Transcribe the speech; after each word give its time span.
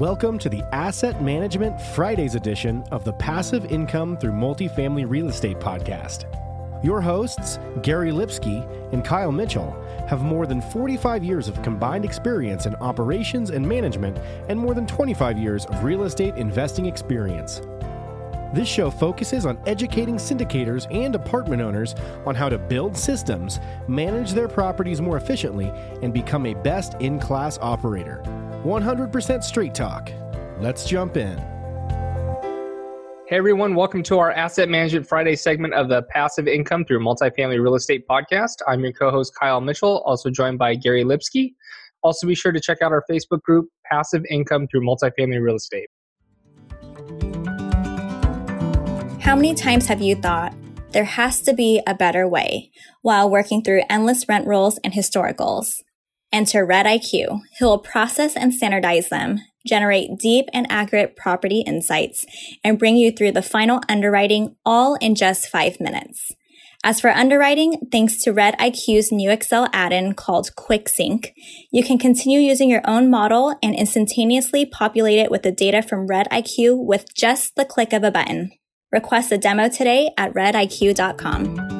Welcome 0.00 0.40
to 0.40 0.48
the 0.48 0.64
Asset 0.74 1.22
Management 1.22 1.80
Fridays 1.80 2.34
edition 2.34 2.82
of 2.90 3.04
the 3.04 3.12
Passive 3.12 3.70
Income 3.70 4.16
Through 4.16 4.32
Multifamily 4.32 5.08
Real 5.08 5.28
Estate 5.28 5.60
podcast. 5.60 6.24
Your 6.84 7.00
hosts, 7.00 7.60
Gary 7.80 8.10
Lipsky 8.10 8.66
and 8.90 9.04
Kyle 9.04 9.30
Mitchell, 9.30 9.70
have 10.08 10.20
more 10.24 10.48
than 10.48 10.60
45 10.60 11.22
years 11.22 11.46
of 11.46 11.62
combined 11.62 12.04
experience 12.04 12.66
in 12.66 12.74
operations 12.76 13.50
and 13.50 13.64
management 13.64 14.18
and 14.48 14.58
more 14.58 14.74
than 14.74 14.84
25 14.84 15.38
years 15.38 15.64
of 15.66 15.84
real 15.84 16.02
estate 16.02 16.34
investing 16.34 16.86
experience. 16.86 17.60
This 18.52 18.66
show 18.66 18.90
focuses 18.90 19.46
on 19.46 19.60
educating 19.64 20.16
syndicators 20.16 20.92
and 20.92 21.14
apartment 21.14 21.62
owners 21.62 21.94
on 22.26 22.34
how 22.34 22.48
to 22.48 22.58
build 22.58 22.96
systems, 22.96 23.60
manage 23.86 24.32
their 24.32 24.48
properties 24.48 25.00
more 25.00 25.16
efficiently, 25.16 25.72
and 26.02 26.12
become 26.12 26.46
a 26.46 26.54
best 26.54 26.94
in 26.94 27.20
class 27.20 27.60
operator. 27.62 28.24
100% 28.64 29.44
Street 29.44 29.74
talk. 29.74 30.10
Let's 30.58 30.86
jump 30.86 31.18
in. 31.18 31.36
Hey 33.28 33.36
everyone, 33.36 33.74
welcome 33.74 34.02
to 34.04 34.18
our 34.18 34.32
Asset 34.32 34.70
Management 34.70 35.06
Friday 35.06 35.36
segment 35.36 35.74
of 35.74 35.90
the 35.90 36.02
Passive 36.04 36.48
Income 36.48 36.86
Through 36.86 37.00
Multifamily 37.00 37.62
Real 37.62 37.74
Estate 37.74 38.08
podcast. 38.08 38.56
I'm 38.66 38.80
your 38.80 38.94
co 38.94 39.10
host, 39.10 39.34
Kyle 39.38 39.60
Mitchell, 39.60 40.02
also 40.06 40.30
joined 40.30 40.58
by 40.58 40.76
Gary 40.76 41.04
Lipsky. 41.04 41.54
Also, 42.02 42.26
be 42.26 42.34
sure 42.34 42.52
to 42.52 42.60
check 42.60 42.78
out 42.80 42.90
our 42.90 43.04
Facebook 43.10 43.42
group, 43.42 43.68
Passive 43.84 44.24
Income 44.30 44.68
Through 44.68 44.86
Multifamily 44.86 45.42
Real 45.42 45.56
Estate. 45.56 45.88
How 49.20 49.36
many 49.36 49.54
times 49.54 49.86
have 49.88 50.00
you 50.00 50.16
thought, 50.16 50.54
there 50.92 51.04
has 51.04 51.42
to 51.42 51.52
be 51.52 51.82
a 51.86 51.94
better 51.94 52.26
way, 52.26 52.70
while 53.02 53.28
working 53.28 53.62
through 53.62 53.82
endless 53.90 54.26
rent 54.26 54.46
rolls 54.46 54.78
and 54.82 54.94
historicals? 54.94 55.82
Enter 56.34 56.66
Red 56.66 56.84
IQ, 56.84 57.42
who 57.60 57.66
will 57.66 57.78
process 57.78 58.34
and 58.34 58.52
standardize 58.52 59.08
them, 59.08 59.38
generate 59.64 60.18
deep 60.18 60.46
and 60.52 60.66
accurate 60.68 61.14
property 61.14 61.60
insights, 61.60 62.26
and 62.64 62.76
bring 62.76 62.96
you 62.96 63.12
through 63.12 63.30
the 63.30 63.40
final 63.40 63.80
underwriting 63.88 64.56
all 64.66 64.96
in 64.96 65.14
just 65.14 65.46
five 65.46 65.78
minutes. 65.78 66.32
As 66.82 67.00
for 67.00 67.10
underwriting, 67.10 67.88
thanks 67.92 68.18
to 68.24 68.32
Red 68.32 68.58
IQ's 68.58 69.12
new 69.12 69.30
Excel 69.30 69.68
add-in 69.72 70.14
called 70.14 70.50
QuickSync, 70.56 71.30
you 71.70 71.84
can 71.84 71.98
continue 71.98 72.40
using 72.40 72.68
your 72.68 72.82
own 72.84 73.08
model 73.08 73.56
and 73.62 73.74
instantaneously 73.74 74.66
populate 74.66 75.20
it 75.20 75.30
with 75.30 75.44
the 75.44 75.52
data 75.52 75.82
from 75.82 76.08
Red 76.08 76.28
IQ 76.32 76.84
with 76.84 77.14
just 77.14 77.54
the 77.54 77.64
click 77.64 77.92
of 77.92 78.02
a 78.02 78.10
button. 78.10 78.50
Request 78.90 79.30
a 79.30 79.38
demo 79.38 79.68
today 79.68 80.10
at 80.18 80.34
rediq.com. 80.34 81.73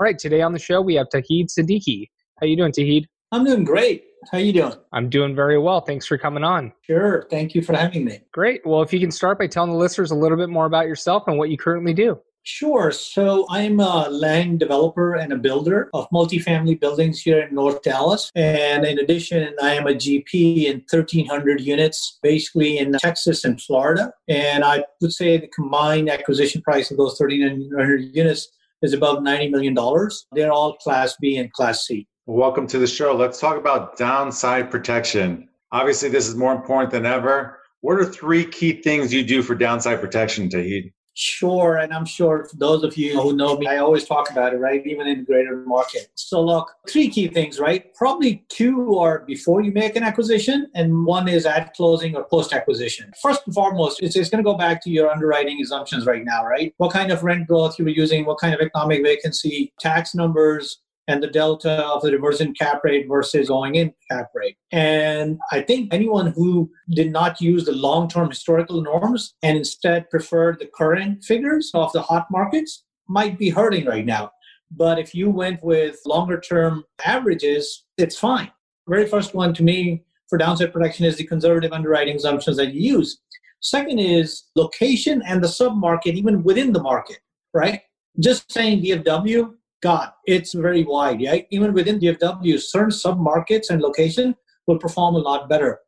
All 0.00 0.04
right, 0.04 0.18
today 0.18 0.42
on 0.42 0.52
the 0.52 0.58
show 0.58 0.80
we 0.80 0.96
have 0.96 1.08
Tauhid 1.08 1.46
Siddiqui. 1.56 2.08
How 2.40 2.46
you 2.48 2.56
doing, 2.56 2.72
Tauhid? 2.72 3.04
I'm 3.30 3.44
doing 3.44 3.62
great. 3.62 4.06
How 4.32 4.38
you 4.38 4.52
doing? 4.52 4.74
I'm 4.92 5.08
doing 5.08 5.36
very 5.36 5.56
well. 5.56 5.82
Thanks 5.82 6.04
for 6.04 6.18
coming 6.18 6.42
on. 6.42 6.72
Sure. 6.82 7.28
Thank 7.30 7.54
you 7.54 7.62
for 7.62 7.76
having 7.76 8.04
me. 8.04 8.20
Great. 8.32 8.66
Well, 8.66 8.82
if 8.82 8.92
you 8.92 8.98
can 8.98 9.12
start 9.12 9.38
by 9.38 9.46
telling 9.46 9.70
the 9.70 9.76
listeners 9.76 10.10
a 10.10 10.16
little 10.16 10.36
bit 10.36 10.48
more 10.48 10.66
about 10.66 10.88
yourself 10.88 11.28
and 11.28 11.38
what 11.38 11.48
you 11.48 11.56
currently 11.56 11.94
do. 11.94 12.18
Sure. 12.42 12.90
So 12.90 13.46
I'm 13.50 13.78
a 13.78 14.08
land 14.10 14.58
developer 14.58 15.14
and 15.14 15.32
a 15.32 15.36
builder 15.36 15.90
of 15.94 16.08
multifamily 16.10 16.80
buildings 16.80 17.20
here 17.20 17.40
in 17.42 17.54
North 17.54 17.82
Dallas. 17.82 18.32
And 18.34 18.84
in 18.84 18.98
addition, 18.98 19.54
I 19.62 19.74
am 19.74 19.86
a 19.86 19.94
GP 19.94 20.64
in 20.64 20.82
1,300 20.90 21.60
units, 21.60 22.18
basically 22.20 22.78
in 22.78 22.92
Texas 22.94 23.44
and 23.44 23.62
Florida. 23.62 24.12
And 24.26 24.64
I 24.64 24.84
would 25.00 25.12
say 25.12 25.38
the 25.38 25.48
combined 25.48 26.10
acquisition 26.10 26.62
price 26.62 26.90
of 26.90 26.96
those 26.96 27.18
1,300 27.18 28.10
units 28.12 28.48
is 28.84 28.92
about 28.92 29.20
$90 29.20 29.50
million. 29.50 29.74
They're 30.32 30.52
all 30.52 30.76
Class 30.76 31.16
B 31.20 31.38
and 31.38 31.52
Class 31.52 31.86
C. 31.86 32.06
Welcome 32.26 32.66
to 32.68 32.78
the 32.78 32.86
show. 32.86 33.14
Let's 33.16 33.40
talk 33.40 33.56
about 33.56 33.96
downside 33.96 34.70
protection. 34.70 35.48
Obviously, 35.72 36.08
this 36.08 36.28
is 36.28 36.36
more 36.36 36.52
important 36.52 36.90
than 36.90 37.06
ever. 37.06 37.58
What 37.80 37.98
are 37.98 38.04
three 38.04 38.44
key 38.44 38.82
things 38.82 39.12
you 39.12 39.24
do 39.24 39.42
for 39.42 39.54
downside 39.54 40.00
protection, 40.00 40.48
Tauhid? 40.48 40.92
Sure, 41.16 41.76
and 41.76 41.94
I'm 41.94 42.04
sure 42.04 42.48
those 42.54 42.82
of 42.82 42.96
you 42.96 43.20
who 43.20 43.36
know 43.36 43.56
me, 43.56 43.68
I 43.68 43.78
always 43.78 44.04
talk 44.04 44.30
about 44.30 44.52
it, 44.52 44.56
right? 44.56 44.84
Even 44.84 45.06
in 45.06 45.18
the 45.18 45.24
greater 45.24 45.56
market. 45.64 46.08
So, 46.16 46.42
look, 46.42 46.72
three 46.88 47.08
key 47.08 47.28
things, 47.28 47.60
right? 47.60 47.94
Probably 47.94 48.44
two 48.48 48.98
are 48.98 49.20
before 49.20 49.62
you 49.62 49.70
make 49.70 49.94
an 49.94 50.02
acquisition, 50.02 50.68
and 50.74 51.06
one 51.06 51.28
is 51.28 51.46
at 51.46 51.72
closing 51.74 52.16
or 52.16 52.24
post 52.24 52.52
acquisition. 52.52 53.12
First 53.22 53.42
and 53.46 53.54
foremost, 53.54 54.02
it's, 54.02 54.16
it's 54.16 54.28
going 54.28 54.42
to 54.42 54.50
go 54.50 54.58
back 54.58 54.82
to 54.84 54.90
your 54.90 55.08
underwriting 55.08 55.60
assumptions 55.62 56.04
right 56.04 56.24
now, 56.24 56.44
right? 56.44 56.74
What 56.78 56.92
kind 56.92 57.12
of 57.12 57.22
rent 57.22 57.46
growth 57.46 57.78
you 57.78 57.84
were 57.84 57.92
using, 57.92 58.24
what 58.24 58.38
kind 58.38 58.52
of 58.52 58.60
economic 58.60 59.04
vacancy, 59.04 59.72
tax 59.78 60.16
numbers, 60.16 60.80
and 61.08 61.22
the 61.22 61.28
delta 61.28 61.84
of 61.86 62.02
the 62.02 62.12
reversion 62.12 62.54
cap 62.54 62.82
rate 62.84 63.06
versus 63.08 63.48
going 63.48 63.74
in 63.74 63.92
cap 64.10 64.30
rate. 64.34 64.56
And 64.72 65.38
I 65.52 65.60
think 65.60 65.92
anyone 65.92 66.28
who 66.28 66.70
did 66.94 67.12
not 67.12 67.40
use 67.40 67.64
the 67.64 67.72
long 67.72 68.08
term 68.08 68.30
historical 68.30 68.82
norms 68.82 69.34
and 69.42 69.56
instead 69.56 70.10
preferred 70.10 70.58
the 70.58 70.70
current 70.74 71.24
figures 71.24 71.70
of 71.74 71.92
the 71.92 72.02
hot 72.02 72.26
markets 72.30 72.84
might 73.08 73.38
be 73.38 73.50
hurting 73.50 73.86
right 73.86 74.06
now. 74.06 74.30
But 74.70 74.98
if 74.98 75.14
you 75.14 75.30
went 75.30 75.62
with 75.62 76.00
longer 76.06 76.40
term 76.40 76.84
averages, 77.04 77.84
it's 77.98 78.18
fine. 78.18 78.50
Very 78.88 79.06
first 79.06 79.34
one 79.34 79.54
to 79.54 79.62
me 79.62 80.04
for 80.28 80.38
downside 80.38 80.72
protection 80.72 81.04
is 81.04 81.16
the 81.16 81.24
conservative 81.24 81.72
underwriting 81.72 82.16
assumptions 82.16 82.56
that 82.56 82.72
you 82.74 82.96
use. 82.96 83.20
Second 83.60 83.98
is 83.98 84.44
location 84.56 85.22
and 85.26 85.42
the 85.42 85.48
submarket, 85.48 86.14
even 86.14 86.42
within 86.42 86.72
the 86.72 86.82
market, 86.82 87.18
right? 87.54 87.80
Just 88.20 88.50
saying 88.52 88.82
DFW 88.82 89.54
God, 89.84 90.12
it's 90.24 90.54
very 90.54 90.82
wide. 90.82 91.20
Yeah? 91.20 91.36
Even 91.50 91.74
within 91.74 92.00
DFW, 92.00 92.58
certain 92.58 92.90
sub-markets 92.90 93.68
and 93.68 93.82
location 93.82 94.34
will 94.66 94.78
perform 94.78 95.14
a 95.14 95.18
lot 95.18 95.46
better. 95.46 95.80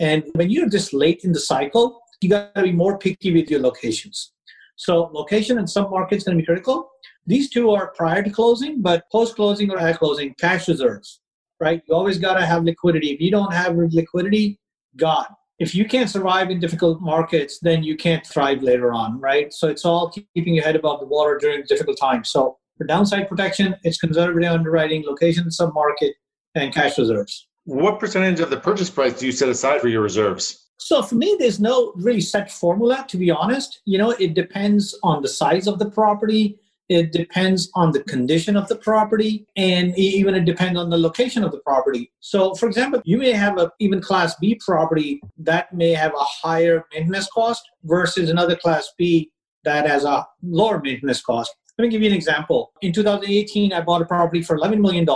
And 0.00 0.24
when 0.36 0.48
you're 0.48 0.70
this 0.70 0.94
late 0.94 1.20
in 1.22 1.32
the 1.32 1.38
cycle, 1.38 2.00
you 2.22 2.30
got 2.30 2.54
to 2.54 2.62
be 2.62 2.72
more 2.72 2.96
picky 2.96 3.30
with 3.30 3.50
your 3.50 3.60
locations. 3.60 4.32
So 4.76 5.10
location 5.12 5.58
and 5.58 5.68
sub-markets 5.68 6.24
to 6.24 6.34
be 6.34 6.46
critical. 6.46 6.88
These 7.26 7.50
two 7.50 7.72
are 7.72 7.92
prior 7.94 8.22
to 8.22 8.30
closing, 8.30 8.80
but 8.80 9.04
post-closing 9.12 9.70
or 9.70 9.78
at 9.78 9.98
closing, 9.98 10.34
cash 10.40 10.66
reserves, 10.66 11.20
right? 11.60 11.82
You 11.86 11.94
always 11.94 12.16
got 12.16 12.38
to 12.38 12.46
have 12.46 12.64
liquidity. 12.64 13.10
If 13.10 13.20
you 13.20 13.30
don't 13.30 13.52
have 13.52 13.76
liquidity, 13.76 14.58
God, 14.96 15.26
if 15.58 15.74
you 15.74 15.84
can't 15.84 16.08
survive 16.08 16.50
in 16.50 16.58
difficult 16.58 17.02
markets, 17.02 17.58
then 17.60 17.82
you 17.82 17.96
can't 17.96 18.26
thrive 18.26 18.62
later 18.62 18.94
on, 18.94 19.20
right? 19.20 19.52
So 19.52 19.68
it's 19.68 19.84
all 19.84 20.10
keeping 20.34 20.54
your 20.54 20.64
head 20.64 20.74
above 20.74 21.00
the 21.00 21.06
water 21.06 21.36
during 21.38 21.64
difficult 21.68 21.98
times. 22.00 22.30
So 22.30 22.56
for 22.76 22.86
downside 22.86 23.28
protection, 23.28 23.76
it's 23.82 23.98
conservative 23.98 24.50
underwriting, 24.50 25.04
location, 25.06 25.48
submarket, 25.48 26.12
and 26.54 26.74
cash 26.74 26.98
reserves. 26.98 27.48
What 27.64 28.00
percentage 28.00 28.40
of 28.40 28.50
the 28.50 28.58
purchase 28.58 28.90
price 28.90 29.18
do 29.18 29.26
you 29.26 29.32
set 29.32 29.48
aside 29.48 29.80
for 29.80 29.88
your 29.88 30.02
reserves? 30.02 30.68
So 30.78 31.00
for 31.02 31.14
me, 31.14 31.36
there's 31.38 31.60
no 31.60 31.92
really 31.96 32.20
set 32.20 32.50
formula, 32.50 33.04
to 33.08 33.16
be 33.16 33.30
honest. 33.30 33.80
You 33.84 33.98
know, 33.98 34.10
it 34.10 34.34
depends 34.34 34.98
on 35.04 35.22
the 35.22 35.28
size 35.28 35.68
of 35.68 35.78
the 35.78 35.88
property. 35.88 36.58
It 36.88 37.12
depends 37.12 37.70
on 37.74 37.92
the 37.92 38.02
condition 38.02 38.56
of 38.56 38.68
the 38.68 38.76
property, 38.76 39.46
and 39.56 39.96
even 39.96 40.34
it 40.34 40.44
depends 40.44 40.78
on 40.78 40.90
the 40.90 40.98
location 40.98 41.44
of 41.44 41.52
the 41.52 41.60
property. 41.60 42.12
So, 42.20 42.54
for 42.54 42.66
example, 42.66 43.00
you 43.04 43.16
may 43.16 43.32
have 43.32 43.58
a 43.58 43.70
even 43.78 44.02
Class 44.02 44.34
B 44.40 44.60
property 44.62 45.20
that 45.38 45.72
may 45.72 45.92
have 45.92 46.12
a 46.12 46.24
higher 46.42 46.84
maintenance 46.92 47.28
cost 47.28 47.62
versus 47.84 48.28
another 48.28 48.56
Class 48.56 48.92
B 48.98 49.30
that 49.64 49.86
has 49.86 50.04
a 50.04 50.26
lower 50.42 50.80
maintenance 50.80 51.22
cost. 51.22 51.54
Let 51.78 51.84
me 51.86 51.90
give 51.90 52.02
you 52.02 52.08
an 52.10 52.14
example. 52.14 52.72
In 52.82 52.92
2018, 52.92 53.72
I 53.72 53.80
bought 53.80 54.02
a 54.02 54.06
property 54.06 54.42
for 54.42 54.58
$11 54.58 54.80
million, 54.80 55.06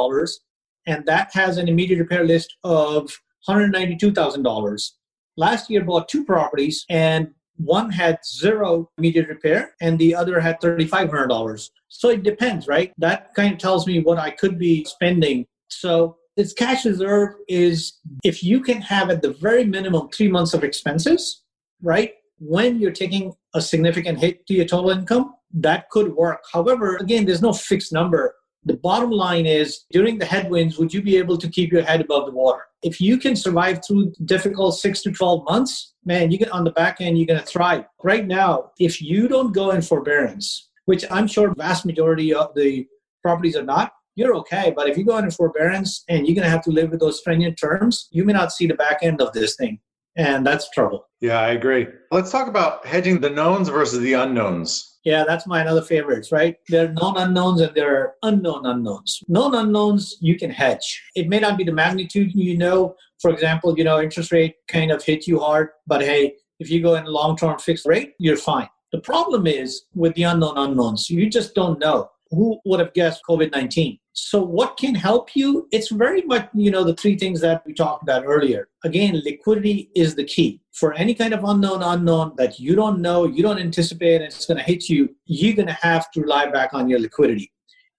and 0.86 1.04
that 1.06 1.28
has 1.32 1.58
an 1.58 1.68
immediate 1.68 1.98
repair 1.98 2.24
list 2.24 2.56
of 2.64 3.12
$192,000. 3.48 4.90
Last 5.36 5.68
year, 5.68 5.84
bought 5.84 6.08
two 6.08 6.24
properties, 6.24 6.86
and 6.88 7.28
one 7.56 7.90
had 7.90 8.18
zero 8.24 8.90
immediate 8.96 9.28
repair, 9.28 9.74
and 9.82 9.98
the 9.98 10.14
other 10.14 10.40
had 10.40 10.60
$3,500. 10.60 11.70
So 11.88 12.08
it 12.08 12.22
depends, 12.22 12.66
right? 12.66 12.92
That 12.98 13.34
kind 13.34 13.52
of 13.52 13.58
tells 13.58 13.86
me 13.86 14.00
what 14.00 14.18
I 14.18 14.30
could 14.30 14.58
be 14.58 14.84
spending. 14.84 15.46
So 15.68 16.16
this 16.36 16.52
cash 16.52 16.84
reserve 16.84 17.34
is 17.48 17.98
if 18.24 18.42
you 18.42 18.60
can 18.60 18.80
have 18.80 19.10
at 19.10 19.22
the 19.22 19.32
very 19.32 19.64
minimum 19.64 20.08
three 20.08 20.28
months 20.28 20.54
of 20.54 20.64
expenses, 20.64 21.42
right? 21.82 22.12
When 22.38 22.78
you're 22.78 22.92
taking 22.92 23.34
a 23.54 23.60
significant 23.62 24.18
hit 24.18 24.46
to 24.46 24.54
your 24.54 24.66
total 24.66 24.90
income, 24.90 25.34
that 25.56 25.88
could 25.90 26.14
work. 26.14 26.44
However, 26.52 26.96
again, 26.96 27.24
there's 27.24 27.42
no 27.42 27.52
fixed 27.52 27.92
number. 27.92 28.34
The 28.64 28.76
bottom 28.76 29.10
line 29.10 29.46
is 29.46 29.84
during 29.90 30.18
the 30.18 30.24
headwinds, 30.24 30.78
would 30.78 30.92
you 30.92 31.00
be 31.00 31.16
able 31.16 31.38
to 31.38 31.48
keep 31.48 31.72
your 31.72 31.82
head 31.82 32.00
above 32.00 32.26
the 32.26 32.32
water? 32.32 32.62
If 32.82 33.00
you 33.00 33.16
can 33.16 33.34
survive 33.34 33.80
through 33.86 34.12
difficult 34.24 34.76
six 34.76 35.02
to 35.02 35.12
12 35.12 35.44
months, 35.44 35.94
man, 36.04 36.30
you 36.30 36.38
get 36.38 36.50
on 36.50 36.64
the 36.64 36.72
back 36.72 37.00
end, 37.00 37.16
you're 37.16 37.26
going 37.26 37.40
to 37.40 37.46
thrive. 37.46 37.84
Right 38.02 38.26
now, 38.26 38.72
if 38.78 39.00
you 39.00 39.28
don't 39.28 39.52
go 39.52 39.70
in 39.70 39.82
forbearance, 39.82 40.68
which 40.84 41.04
I'm 41.10 41.26
sure 41.26 41.54
vast 41.54 41.86
majority 41.86 42.34
of 42.34 42.54
the 42.54 42.86
properties 43.22 43.56
are 43.56 43.62
not, 43.62 43.92
you're 44.14 44.34
okay. 44.36 44.72
But 44.74 44.88
if 44.88 44.98
you 44.98 45.04
go 45.04 45.16
into 45.18 45.30
forbearance 45.30 46.04
and 46.08 46.26
you're 46.26 46.34
going 46.34 46.44
to 46.44 46.50
have 46.50 46.64
to 46.64 46.70
live 46.70 46.90
with 46.90 47.00
those 47.00 47.20
stringent 47.20 47.58
terms, 47.58 48.08
you 48.10 48.24
may 48.24 48.32
not 48.32 48.52
see 48.52 48.66
the 48.66 48.74
back 48.74 48.98
end 49.02 49.20
of 49.20 49.32
this 49.32 49.56
thing. 49.56 49.78
And 50.16 50.46
that's 50.46 50.70
trouble. 50.70 51.06
Yeah, 51.20 51.40
I 51.40 51.50
agree. 51.50 51.86
Let's 52.10 52.32
talk 52.32 52.48
about 52.48 52.86
hedging 52.86 53.20
the 53.20 53.30
knowns 53.30 53.68
versus 53.68 54.00
the 54.00 54.14
unknowns 54.14 54.95
Yeah, 55.06 55.22
that's 55.24 55.46
my 55.46 55.60
another 55.60 55.82
favorites, 55.82 56.32
right? 56.32 56.56
There 56.68 56.86
are 56.86 56.92
known 56.92 57.16
unknowns 57.16 57.60
and 57.60 57.72
there 57.76 57.94
are 57.96 58.14
unknown 58.24 58.66
unknowns. 58.66 59.22
Known 59.28 59.54
unknowns 59.54 60.16
you 60.20 60.36
can 60.36 60.50
hedge. 60.50 61.00
It 61.14 61.28
may 61.28 61.38
not 61.38 61.56
be 61.56 61.62
the 61.62 61.70
magnitude 61.70 62.34
you 62.34 62.58
know. 62.58 62.96
For 63.22 63.30
example, 63.30 63.78
you 63.78 63.84
know, 63.84 64.02
interest 64.02 64.32
rate 64.32 64.56
kind 64.66 64.90
of 64.90 65.04
hit 65.04 65.28
you 65.28 65.38
hard, 65.38 65.68
but 65.86 66.02
hey, 66.02 66.34
if 66.58 66.68
you 66.70 66.82
go 66.82 66.96
in 66.96 67.04
long 67.04 67.36
term 67.36 67.56
fixed 67.60 67.86
rate, 67.86 68.14
you're 68.18 68.36
fine. 68.36 68.68
The 68.90 68.98
problem 68.98 69.46
is 69.46 69.82
with 69.94 70.12
the 70.16 70.24
unknown 70.24 70.58
unknowns, 70.58 71.08
you 71.08 71.30
just 71.30 71.54
don't 71.54 71.78
know. 71.78 72.10
Who 72.30 72.58
would 72.64 72.80
have 72.80 72.94
guessed 72.94 73.22
COVID 73.28 73.52
19? 73.52 73.98
So, 74.12 74.42
what 74.42 74.76
can 74.78 74.94
help 74.94 75.36
you? 75.36 75.68
It's 75.72 75.90
very 75.90 76.22
much, 76.22 76.48
you 76.54 76.70
know, 76.70 76.84
the 76.84 76.94
three 76.94 77.18
things 77.18 77.40
that 77.42 77.62
we 77.66 77.74
talked 77.74 78.02
about 78.02 78.24
earlier. 78.24 78.68
Again, 78.84 79.20
liquidity 79.24 79.90
is 79.94 80.14
the 80.14 80.24
key. 80.24 80.60
For 80.72 80.94
any 80.94 81.14
kind 81.14 81.34
of 81.34 81.44
unknown 81.44 81.82
unknown 81.82 82.32
that 82.36 82.58
you 82.58 82.74
don't 82.74 83.00
know, 83.00 83.26
you 83.26 83.42
don't 83.42 83.58
anticipate, 83.58 84.16
and 84.16 84.24
it's 84.24 84.46
going 84.46 84.58
to 84.58 84.64
hit 84.64 84.88
you, 84.88 85.14
you're 85.26 85.54
going 85.54 85.68
to 85.68 85.78
have 85.80 86.10
to 86.12 86.22
rely 86.22 86.46
back 86.46 86.72
on 86.72 86.88
your 86.88 86.98
liquidity. 86.98 87.52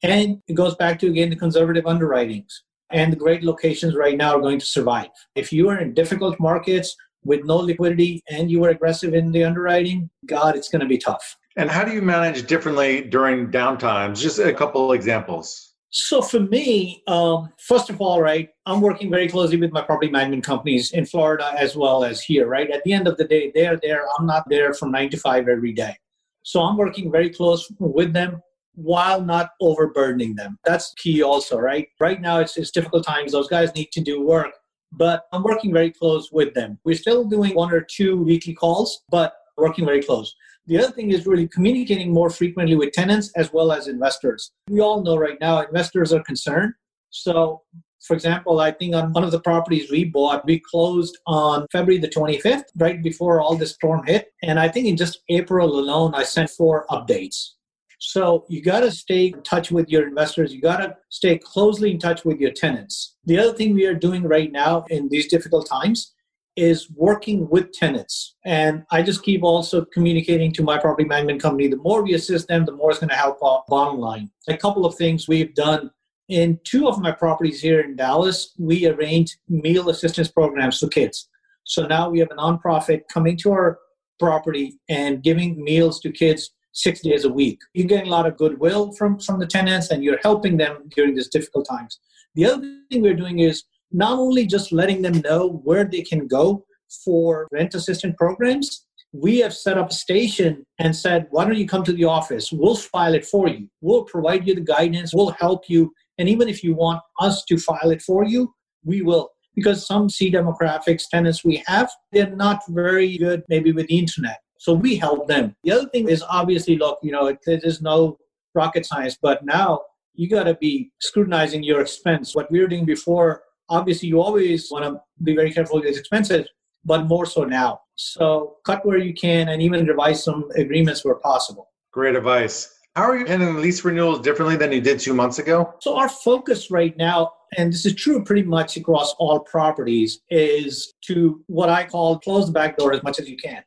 And 0.03 0.41
it 0.47 0.53
goes 0.53 0.75
back 0.75 0.99
to, 0.99 1.07
again, 1.07 1.29
the 1.29 1.35
conservative 1.35 1.85
underwritings. 1.85 2.63
And 2.91 3.11
the 3.11 3.17
great 3.17 3.43
locations 3.43 3.95
right 3.95 4.17
now 4.17 4.35
are 4.35 4.41
going 4.41 4.59
to 4.59 4.65
survive. 4.65 5.09
If 5.35 5.51
you 5.51 5.69
are 5.69 5.79
in 5.79 5.93
difficult 5.93 6.39
markets 6.39 6.95
with 7.23 7.43
no 7.43 7.57
liquidity 7.57 8.23
and 8.29 8.49
you 8.49 8.63
are 8.63 8.69
aggressive 8.69 9.13
in 9.13 9.31
the 9.31 9.43
underwriting, 9.43 10.09
God, 10.25 10.55
it's 10.55 10.69
going 10.69 10.81
to 10.81 10.87
be 10.87 10.97
tough. 10.97 11.37
And 11.57 11.71
how 11.71 11.83
do 11.83 11.91
you 11.91 12.03
manage 12.03 12.45
differently 12.45 13.01
during 13.01 13.49
downtimes? 13.49 14.21
Just 14.21 14.37
a 14.37 14.53
couple 14.53 14.93
examples. 14.93 15.73
So 15.89 16.21
for 16.21 16.39
me, 16.39 17.01
um, 17.07 17.51
first 17.57 17.89
of 17.89 17.99
all, 17.99 18.21
right, 18.21 18.49
I'm 18.67 18.79
working 18.79 19.09
very 19.09 19.27
closely 19.27 19.57
with 19.57 19.71
my 19.71 19.81
property 19.81 20.11
management 20.11 20.43
companies 20.43 20.91
in 20.91 21.07
Florida 21.07 21.55
as 21.57 21.75
well 21.75 22.03
as 22.03 22.21
here, 22.21 22.47
right? 22.47 22.69
At 22.69 22.83
the 22.83 22.93
end 22.93 23.07
of 23.07 23.17
the 23.17 23.23
day, 23.23 23.51
they're 23.55 23.79
there. 23.81 24.03
I'm 24.19 24.27
not 24.27 24.43
there 24.49 24.71
from 24.75 24.91
nine 24.91 25.09
to 25.09 25.17
five 25.17 25.47
every 25.47 25.73
day. 25.73 25.97
So 26.43 26.61
I'm 26.61 26.77
working 26.77 27.11
very 27.11 27.31
close 27.31 27.67
with 27.79 28.13
them 28.13 28.39
while 28.75 29.21
not 29.21 29.49
overburdening 29.59 30.35
them. 30.35 30.59
That's 30.63 30.93
key 30.97 31.23
also, 31.23 31.57
right? 31.57 31.87
Right 31.99 32.21
now 32.21 32.39
it's, 32.39 32.55
it's 32.57 32.69
difficult 32.69 33.03
times. 33.03 33.31
Those 33.31 33.47
guys 33.47 33.73
need 33.73 33.91
to 33.93 34.01
do 34.01 34.21
work, 34.21 34.53
but 34.91 35.23
I'm 35.33 35.41
working 35.41 35.73
very 35.73 35.89
close 35.89 36.31
with 36.31 36.53
them. 36.53 36.77
We're 36.85 36.95
still 36.95 37.25
doing 37.25 37.55
one 37.55 37.73
or 37.73 37.81
two 37.81 38.21
weekly 38.21 38.53
calls, 38.53 39.01
but 39.09 39.33
working 39.57 39.85
very 39.85 40.03
close. 40.03 40.35
The 40.67 40.77
other 40.77 40.91
thing 40.91 41.11
is 41.11 41.25
really 41.25 41.47
communicating 41.47 42.11
more 42.11 42.29
frequently 42.29 42.75
with 42.75 42.91
tenants 42.91 43.31
as 43.37 43.53
well 43.53 43.71
as 43.71 43.87
investors. 43.87 44.51
We 44.69 44.81
all 44.81 45.01
know 45.01 45.17
right 45.17 45.37
now 45.39 45.61
investors 45.61 46.11
are 46.11 46.21
concerned. 46.23 46.73
So, 47.09 47.61
for 48.05 48.13
example, 48.13 48.59
I 48.59 48.71
think 48.71 48.93
on 48.93 49.13
one 49.13 49.23
of 49.23 49.31
the 49.31 49.39
properties 49.39 49.89
we 49.89 50.03
bought, 50.03 50.45
we 50.45 50.59
closed 50.59 51.17
on 51.25 51.67
February 51.71 51.99
the 51.99 52.09
25th, 52.09 52.65
right 52.75 53.01
before 53.01 53.39
all 53.39 53.55
this 53.55 53.75
storm 53.75 54.05
hit. 54.05 54.27
And 54.43 54.59
I 54.59 54.67
think 54.67 54.87
in 54.87 54.97
just 54.97 55.21
April 55.29 55.79
alone, 55.79 56.13
I 56.13 56.23
sent 56.23 56.49
four 56.49 56.85
updates. 56.89 57.51
So 57.99 58.45
you 58.49 58.61
got 58.61 58.81
to 58.81 58.91
stay 58.91 59.27
in 59.27 59.41
touch 59.43 59.71
with 59.71 59.89
your 59.89 60.05
investors. 60.05 60.53
You 60.53 60.61
got 60.61 60.77
to 60.77 60.97
stay 61.09 61.37
closely 61.37 61.91
in 61.91 61.97
touch 61.97 62.25
with 62.25 62.39
your 62.39 62.51
tenants. 62.51 63.15
The 63.25 63.39
other 63.39 63.53
thing 63.53 63.73
we 63.73 63.85
are 63.85 63.95
doing 63.95 64.23
right 64.23 64.51
now 64.51 64.83
in 64.89 65.07
these 65.09 65.27
difficult 65.29 65.67
times 65.67 66.13
is 66.57 66.89
working 66.95 67.47
with 67.49 67.71
tenants. 67.71 68.35
And 68.43 68.83
I 68.91 69.03
just 69.03 69.23
keep 69.23 69.43
also 69.43 69.85
communicating 69.85 70.51
to 70.53 70.63
my 70.63 70.77
property 70.79 71.07
management 71.07 71.41
company. 71.41 71.67
The 71.67 71.77
more 71.77 72.01
we 72.01 72.15
assist 72.15 72.47
them, 72.47 72.65
the 72.65 72.71
more 72.71 72.89
it's 72.89 72.99
going 72.99 73.09
to 73.09 73.15
help 73.15 73.41
our 73.43 73.63
bottom 73.69 73.99
line. 73.99 74.31
A 74.49 74.57
couple 74.57 74.85
of 74.85 74.95
things 74.95 75.27
we've 75.27 75.53
done 75.53 75.91
in 76.29 76.59
two 76.63 76.87
of 76.87 76.99
my 76.99 77.11
properties 77.11 77.61
here 77.61 77.81
in 77.81 77.95
Dallas, 77.95 78.53
we 78.57 78.85
arrange 78.87 79.37
meal 79.47 79.89
assistance 79.89 80.27
programs 80.27 80.79
for 80.79 80.87
kids. 80.87 81.29
So 81.63 81.85
now 81.85 82.09
we 82.09 82.19
have 82.19 82.31
a 82.31 82.35
nonprofit 82.35 83.03
coming 83.11 83.37
to 83.37 83.51
our 83.51 83.79
property 84.19 84.79
and 84.89 85.23
giving 85.23 85.63
meals 85.63 85.99
to 86.01 86.11
kids 86.11 86.51
six 86.73 87.01
days 87.01 87.23
a 87.23 87.29
week. 87.29 87.59
You're 87.73 87.87
getting 87.87 88.07
a 88.07 88.11
lot 88.11 88.25
of 88.25 88.37
goodwill 88.37 88.93
from, 88.93 89.19
from 89.19 89.39
the 89.39 89.47
tenants 89.47 89.91
and 89.91 90.03
you're 90.03 90.19
helping 90.21 90.57
them 90.57 90.89
during 90.95 91.15
these 91.15 91.29
difficult 91.29 91.67
times. 91.69 91.99
The 92.35 92.45
other 92.45 92.79
thing 92.91 93.01
we're 93.01 93.13
doing 93.13 93.39
is 93.39 93.63
not 93.91 94.19
only 94.19 94.45
just 94.45 94.71
letting 94.71 95.01
them 95.01 95.21
know 95.21 95.61
where 95.63 95.85
they 95.85 96.01
can 96.01 96.27
go 96.27 96.63
for 97.03 97.47
rent 97.51 97.73
assistance 97.75 98.15
programs, 98.17 98.85
we 99.13 99.39
have 99.39 99.53
set 99.53 99.77
up 99.77 99.89
a 99.89 99.93
station 99.93 100.65
and 100.79 100.95
said, 100.95 101.27
why 101.31 101.45
don't 101.45 101.57
you 101.57 101.67
come 101.67 101.83
to 101.83 101.93
the 101.93 102.03
office? 102.03 102.51
We'll 102.51 102.75
file 102.75 103.13
it 103.13 103.25
for 103.25 103.47
you. 103.47 103.67
We'll 103.81 104.03
provide 104.03 104.47
you 104.47 104.53
the 104.55 104.61
guidance. 104.61 105.13
We'll 105.13 105.31
help 105.31 105.69
you. 105.69 105.93
And 106.17 106.27
even 106.27 106.49
if 106.49 106.63
you 106.63 106.75
want 106.75 107.01
us 107.19 107.43
to 107.45 107.57
file 107.57 107.91
it 107.91 108.01
for 108.01 108.25
you, 108.25 108.53
we 108.83 109.01
will. 109.01 109.29
Because 109.55 109.87
some 109.87 110.09
C 110.09 110.31
demographics 110.31 111.03
tenants 111.09 111.43
we 111.43 111.63
have, 111.65 111.89
they're 112.11 112.35
not 112.35 112.61
very 112.69 113.17
good 113.17 113.43
maybe 113.49 113.71
with 113.71 113.87
the 113.87 113.97
internet. 113.97 114.37
So 114.59 114.73
we 114.73 114.97
help 114.97 115.27
them. 115.27 115.55
The 115.63 115.71
other 115.71 115.89
thing 115.89 116.09
is 116.09 116.23
obviously, 116.29 116.77
look, 116.77 116.99
you 117.01 117.11
know, 117.11 117.35
there's 117.45 117.81
no 117.81 118.17
rocket 118.53 118.85
science, 118.85 119.17
but 119.21 119.45
now 119.45 119.81
you 120.13 120.29
got 120.29 120.43
to 120.43 120.55
be 120.55 120.91
scrutinizing 120.99 121.63
your 121.63 121.81
expense. 121.81 122.35
What 122.35 122.51
we 122.51 122.59
were 122.59 122.67
doing 122.67 122.85
before 122.85 123.43
obviously 123.69 124.09
you 124.09 124.21
always 124.21 124.69
want 124.71 124.85
to 124.85 124.99
be 125.23 125.35
very 125.35 125.51
careful 125.51 125.77
with 125.77 125.85
these 125.85 125.97
expenses, 125.97 126.47
but 126.85 127.05
more 127.05 127.25
so 127.25 127.43
now. 127.43 127.81
So 127.95 128.57
cut 128.65 128.85
where 128.85 128.97
you 128.97 129.13
can 129.13 129.49
and 129.49 129.61
even 129.61 129.85
revise 129.85 130.23
some 130.23 130.49
agreements 130.55 131.03
where 131.03 131.15
possible. 131.15 131.69
Great 131.91 132.15
advice. 132.15 132.73
How 132.95 133.03
are 133.03 133.17
you 133.17 133.25
handling 133.25 133.57
lease 133.57 133.83
renewals 133.85 134.21
differently 134.21 134.55
than 134.55 134.71
you 134.71 134.81
did 134.81 134.99
two 134.99 135.13
months 135.13 135.37
ago? 135.37 135.73
So 135.81 135.97
our 135.97 136.09
focus 136.09 136.71
right 136.71 136.97
now, 136.97 137.31
and 137.55 137.71
this 137.71 137.85
is 137.85 137.93
true 137.93 138.23
pretty 138.23 138.43
much 138.43 138.75
across 138.75 139.13
all 139.19 139.41
properties, 139.41 140.21
is 140.29 140.93
to 141.05 141.43
what 141.45 141.69
I 141.69 141.85
call 141.85 142.19
close 142.19 142.47
the 142.47 142.53
back 142.53 142.77
door 142.77 142.93
as 142.93 143.03
much 143.03 143.19
as 143.19 143.29
you 143.29 143.37
can. 143.37 143.63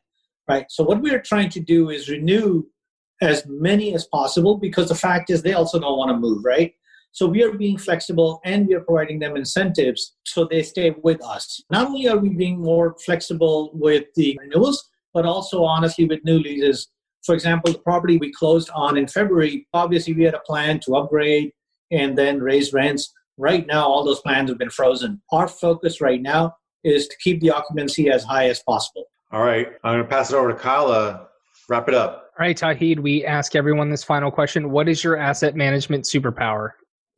Right. 0.49 0.65
So 0.69 0.83
what 0.83 1.01
we're 1.01 1.21
trying 1.21 1.49
to 1.51 1.61
do 1.61 1.91
is 1.91 2.09
renew 2.09 2.63
as 3.21 3.45
many 3.47 3.93
as 3.93 4.05
possible 4.07 4.57
because 4.57 4.89
the 4.89 4.95
fact 4.95 5.29
is 5.29 5.41
they 5.41 5.53
also 5.53 5.79
don't 5.79 5.97
want 5.97 6.09
to 6.11 6.17
move, 6.17 6.43
right? 6.43 6.73
So 7.13 7.27
we 7.27 7.43
are 7.43 7.51
being 7.51 7.77
flexible 7.77 8.39
and 8.45 8.67
we 8.67 8.73
are 8.73 8.81
providing 8.81 9.19
them 9.19 9.35
incentives 9.35 10.15
so 10.25 10.45
they 10.45 10.63
stay 10.63 10.95
with 11.03 11.23
us. 11.23 11.61
Not 11.69 11.87
only 11.87 12.07
are 12.07 12.17
we 12.17 12.29
being 12.29 12.59
more 12.59 12.95
flexible 13.05 13.71
with 13.73 14.05
the 14.15 14.37
renewals, 14.39 14.89
but 15.13 15.25
also 15.25 15.63
honestly 15.63 16.05
with 16.05 16.23
new 16.23 16.39
leases. 16.39 16.87
For 17.23 17.35
example, 17.35 17.73
the 17.73 17.79
property 17.79 18.17
we 18.17 18.31
closed 18.31 18.69
on 18.73 18.97
in 18.97 19.07
February, 19.07 19.67
obviously 19.73 20.13
we 20.13 20.23
had 20.23 20.33
a 20.33 20.39
plan 20.39 20.79
to 20.85 20.95
upgrade 20.95 21.51
and 21.91 22.17
then 22.17 22.39
raise 22.39 22.71
rents. 22.71 23.13
Right 23.37 23.67
now, 23.67 23.85
all 23.85 24.05
those 24.05 24.21
plans 24.21 24.49
have 24.49 24.57
been 24.57 24.69
frozen. 24.69 25.21
Our 25.31 25.47
focus 25.47 25.99
right 25.99 26.21
now 26.21 26.55
is 26.83 27.07
to 27.07 27.15
keep 27.17 27.41
the 27.41 27.51
occupancy 27.51 28.09
as 28.09 28.23
high 28.23 28.47
as 28.47 28.63
possible. 28.67 29.05
All 29.31 29.43
right. 29.43 29.67
I'm 29.83 29.95
going 29.95 30.03
to 30.03 30.09
pass 30.09 30.31
it 30.31 30.35
over 30.35 30.51
to 30.51 30.57
Kyle. 30.57 31.29
Wrap 31.69 31.87
it 31.87 31.93
up. 31.93 32.31
All 32.39 32.45
right, 32.45 32.57
Tauhid, 32.57 32.99
we 32.99 33.25
ask 33.25 33.55
everyone 33.55 33.89
this 33.89 34.03
final 34.03 34.31
question. 34.31 34.71
What 34.71 34.89
is 34.89 35.03
your 35.03 35.17
asset 35.17 35.55
management 35.55 36.05
superpower? 36.05 36.71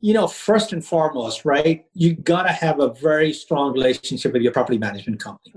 You 0.04 0.12
know, 0.12 0.26
first 0.26 0.74
and 0.74 0.84
foremost, 0.84 1.46
right, 1.46 1.86
you 1.94 2.14
got 2.14 2.42
to 2.42 2.52
have 2.52 2.78
a 2.78 2.92
very 2.92 3.32
strong 3.32 3.72
relationship 3.72 4.34
with 4.34 4.42
your 4.42 4.52
property 4.52 4.76
management 4.76 5.18
company. 5.18 5.54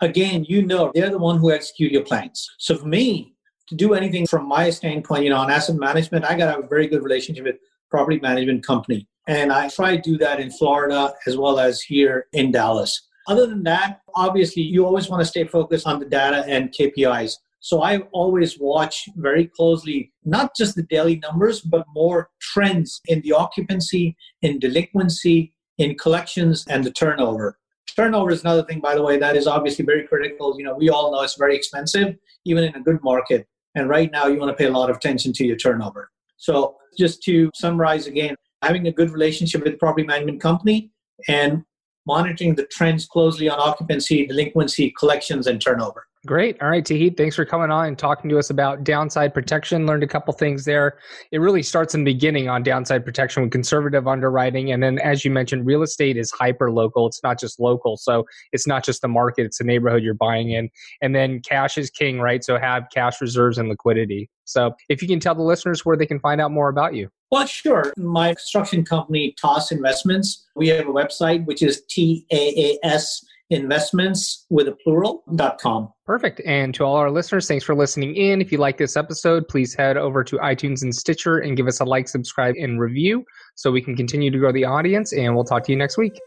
Again, 0.00 0.46
you 0.48 0.64
know, 0.64 0.90
they're 0.94 1.10
the 1.10 1.18
one 1.18 1.36
who 1.36 1.52
execute 1.52 1.92
your 1.92 2.02
plans. 2.02 2.48
So 2.56 2.78
for 2.78 2.86
me, 2.86 3.34
to 3.68 3.74
do 3.74 3.92
anything 3.92 4.26
from 4.26 4.48
my 4.48 4.70
standpoint, 4.70 5.24
you 5.24 5.28
know, 5.28 5.36
on 5.36 5.50
asset 5.50 5.76
management, 5.76 6.24
I 6.24 6.34
got 6.34 6.58
a 6.58 6.66
very 6.66 6.86
good 6.86 7.02
relationship 7.02 7.44
with 7.44 7.56
property 7.90 8.18
management 8.20 8.66
company. 8.66 9.06
And 9.28 9.52
I 9.52 9.68
try 9.68 9.96
to 9.96 10.00
do 10.00 10.16
that 10.16 10.40
in 10.40 10.50
Florida 10.50 11.12
as 11.26 11.36
well 11.36 11.58
as 11.58 11.82
here 11.82 12.28
in 12.32 12.52
Dallas. 12.52 12.98
Other 13.28 13.46
than 13.46 13.64
that, 13.64 14.00
obviously, 14.14 14.62
you 14.62 14.86
always 14.86 15.10
want 15.10 15.20
to 15.20 15.26
stay 15.26 15.44
focused 15.44 15.86
on 15.86 15.98
the 16.00 16.06
data 16.06 16.42
and 16.48 16.72
KPIs. 16.72 17.34
So 17.64 17.80
I 17.80 18.00
always 18.12 18.60
watch 18.60 19.08
very 19.16 19.46
closely, 19.46 20.12
not 20.22 20.54
just 20.54 20.74
the 20.74 20.82
daily 20.82 21.16
numbers, 21.16 21.62
but 21.62 21.86
more 21.94 22.28
trends 22.38 23.00
in 23.06 23.22
the 23.22 23.32
occupancy, 23.32 24.18
in 24.42 24.58
delinquency, 24.58 25.54
in 25.78 25.96
collections, 25.96 26.66
and 26.68 26.84
the 26.84 26.90
turnover. 26.90 27.58
Turnover 27.96 28.32
is 28.32 28.42
another 28.42 28.64
thing, 28.64 28.80
by 28.80 28.94
the 28.94 29.02
way, 29.02 29.16
that 29.16 29.34
is 29.34 29.46
obviously 29.46 29.82
very 29.82 30.06
critical. 30.06 30.58
You 30.58 30.64
know, 30.66 30.74
we 30.74 30.90
all 30.90 31.10
know 31.10 31.22
it's 31.22 31.38
very 31.38 31.56
expensive, 31.56 32.16
even 32.44 32.64
in 32.64 32.74
a 32.74 32.80
good 32.80 33.02
market. 33.02 33.46
And 33.74 33.88
right 33.88 34.12
now, 34.12 34.26
you 34.26 34.38
want 34.38 34.50
to 34.50 34.62
pay 34.62 34.68
a 34.68 34.70
lot 34.78 34.90
of 34.90 34.98
attention 34.98 35.32
to 35.32 35.46
your 35.46 35.56
turnover. 35.56 36.10
So, 36.36 36.76
just 36.98 37.22
to 37.22 37.50
summarize 37.54 38.06
again, 38.06 38.36
having 38.60 38.88
a 38.88 38.92
good 38.92 39.10
relationship 39.10 39.64
with 39.64 39.78
property 39.78 40.06
management 40.06 40.42
company 40.42 40.90
and 41.28 41.64
monitoring 42.06 42.56
the 42.56 42.66
trends 42.66 43.06
closely 43.06 43.48
on 43.48 43.58
occupancy, 43.58 44.26
delinquency, 44.26 44.92
collections, 44.98 45.46
and 45.46 45.62
turnover. 45.62 46.04
Great. 46.26 46.56
All 46.62 46.70
right, 46.70 46.82
Tauhid, 46.82 47.18
thanks 47.18 47.36
for 47.36 47.44
coming 47.44 47.70
on 47.70 47.86
and 47.86 47.98
talking 47.98 48.30
to 48.30 48.38
us 48.38 48.48
about 48.48 48.82
downside 48.82 49.34
protection. 49.34 49.84
Learned 49.84 50.02
a 50.02 50.06
couple 50.06 50.32
things 50.32 50.64
there. 50.64 50.98
It 51.32 51.38
really 51.38 51.62
starts 51.62 51.94
in 51.94 52.02
the 52.02 52.14
beginning 52.14 52.48
on 52.48 52.62
downside 52.62 53.04
protection 53.04 53.42
with 53.42 53.52
conservative 53.52 54.08
underwriting. 54.08 54.72
And 54.72 54.82
then, 54.82 54.98
as 55.00 55.22
you 55.22 55.30
mentioned, 55.30 55.66
real 55.66 55.82
estate 55.82 56.16
is 56.16 56.30
hyper 56.30 56.70
local. 56.70 57.06
It's 57.06 57.22
not 57.22 57.38
just 57.38 57.60
local. 57.60 57.98
So 57.98 58.24
it's 58.52 58.66
not 58.66 58.84
just 58.84 59.02
the 59.02 59.08
market, 59.08 59.44
it's 59.44 59.58
the 59.58 59.64
neighborhood 59.64 60.02
you're 60.02 60.14
buying 60.14 60.50
in. 60.50 60.70
And 61.02 61.14
then 61.14 61.40
cash 61.40 61.76
is 61.76 61.90
king, 61.90 62.20
right? 62.20 62.42
So 62.42 62.58
have 62.58 62.86
cash 62.90 63.20
reserves 63.20 63.58
and 63.58 63.68
liquidity. 63.68 64.30
So 64.44 64.74
if 64.88 65.02
you 65.02 65.08
can 65.08 65.20
tell 65.20 65.34
the 65.34 65.42
listeners 65.42 65.84
where 65.84 65.96
they 65.96 66.06
can 66.06 66.20
find 66.20 66.40
out 66.40 66.50
more 66.50 66.70
about 66.70 66.94
you. 66.94 67.10
Well, 67.30 67.46
sure. 67.46 67.92
My 67.98 68.28
construction 68.28 68.84
company, 68.84 69.34
TAAS 69.42 69.72
Investments, 69.72 70.46
we 70.56 70.68
have 70.68 70.88
a 70.88 70.92
website 70.92 71.44
which 71.44 71.62
is 71.62 71.82
T 71.88 72.24
A 72.30 72.36
A 72.36 72.86
S 72.86 73.22
investments 73.50 74.46
with 74.50 74.68
a 74.68 74.72
plural.com. 74.84 75.92
Perfect. 76.06 76.40
And 76.44 76.74
to 76.74 76.84
all 76.84 76.96
our 76.96 77.10
listeners, 77.10 77.46
thanks 77.46 77.64
for 77.64 77.74
listening 77.74 78.16
in. 78.16 78.40
If 78.40 78.52
you 78.52 78.58
like 78.58 78.78
this 78.78 78.96
episode, 78.96 79.48
please 79.48 79.74
head 79.74 79.96
over 79.96 80.24
to 80.24 80.36
iTunes 80.38 80.82
and 80.82 80.94
Stitcher 80.94 81.38
and 81.38 81.56
give 81.56 81.66
us 81.66 81.80
a 81.80 81.84
like, 81.84 82.08
subscribe, 82.08 82.54
and 82.58 82.80
review 82.80 83.24
so 83.54 83.70
we 83.70 83.82
can 83.82 83.96
continue 83.96 84.30
to 84.30 84.38
grow 84.38 84.52
the 84.52 84.64
audience. 84.64 85.12
And 85.12 85.34
we'll 85.34 85.44
talk 85.44 85.64
to 85.64 85.72
you 85.72 85.78
next 85.78 85.98
week. 85.98 86.18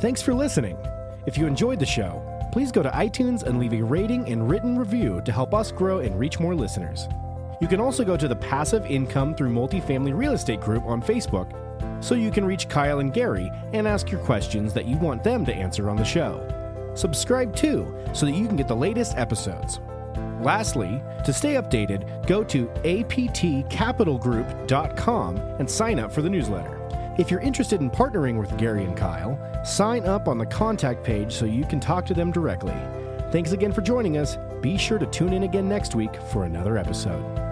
Thanks 0.00 0.20
for 0.20 0.34
listening. 0.34 0.76
If 1.26 1.38
you 1.38 1.46
enjoyed 1.46 1.78
the 1.78 1.86
show, 1.86 2.22
please 2.52 2.70
go 2.70 2.82
to 2.82 2.90
iTunes 2.90 3.42
and 3.42 3.58
leave 3.58 3.72
a 3.72 3.82
rating 3.82 4.28
and 4.28 4.48
written 4.50 4.78
review 4.78 5.22
to 5.24 5.32
help 5.32 5.54
us 5.54 5.72
grow 5.72 6.00
and 6.00 6.18
reach 6.18 6.38
more 6.38 6.54
listeners. 6.54 7.08
You 7.60 7.68
can 7.68 7.80
also 7.80 8.04
go 8.04 8.16
to 8.16 8.28
the 8.28 8.36
Passive 8.36 8.84
Income 8.86 9.36
Through 9.36 9.50
Multifamily 9.50 10.16
Real 10.16 10.32
Estate 10.32 10.60
group 10.60 10.84
on 10.84 11.00
Facebook 11.00 11.63
so 12.04 12.14
you 12.14 12.30
can 12.30 12.44
reach 12.44 12.68
Kyle 12.68 12.98
and 12.98 13.14
Gary 13.14 13.50
and 13.72 13.88
ask 13.88 14.10
your 14.10 14.20
questions 14.20 14.74
that 14.74 14.84
you 14.84 14.98
want 14.98 15.24
them 15.24 15.46
to 15.46 15.54
answer 15.54 15.88
on 15.88 15.96
the 15.96 16.04
show. 16.04 16.46
Subscribe 16.94 17.56
too 17.56 17.96
so 18.12 18.26
that 18.26 18.32
you 18.32 18.46
can 18.46 18.56
get 18.56 18.68
the 18.68 18.76
latest 18.76 19.16
episodes. 19.16 19.80
Lastly, 20.42 21.02
to 21.24 21.32
stay 21.32 21.54
updated, 21.54 22.26
go 22.26 22.44
to 22.44 22.66
aptcapitalgroup.com 22.66 25.36
and 25.36 25.70
sign 25.70 25.98
up 25.98 26.12
for 26.12 26.20
the 26.20 26.28
newsletter. 26.28 26.78
If 27.16 27.30
you're 27.30 27.40
interested 27.40 27.80
in 27.80 27.90
partnering 27.90 28.38
with 28.38 28.54
Gary 28.58 28.84
and 28.84 28.94
Kyle, 28.94 29.38
sign 29.64 30.04
up 30.04 30.28
on 30.28 30.36
the 30.36 30.44
contact 30.44 31.02
page 31.04 31.32
so 31.32 31.46
you 31.46 31.64
can 31.64 31.80
talk 31.80 32.04
to 32.06 32.12
them 32.12 32.30
directly. 32.30 32.76
Thanks 33.30 33.52
again 33.52 33.72
for 33.72 33.80
joining 33.80 34.18
us. 34.18 34.36
Be 34.60 34.76
sure 34.76 34.98
to 34.98 35.06
tune 35.06 35.32
in 35.32 35.44
again 35.44 35.70
next 35.70 35.94
week 35.94 36.14
for 36.30 36.44
another 36.44 36.76
episode. 36.76 37.43